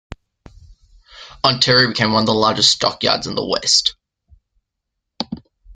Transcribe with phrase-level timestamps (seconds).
[1.43, 3.95] Ontario became one of the largest stockyards in the West.